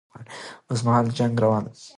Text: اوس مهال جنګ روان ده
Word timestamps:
اوس 0.69 0.79
مهال 0.85 1.05
جنګ 1.17 1.33
روان 1.43 1.63
ده 1.65 1.71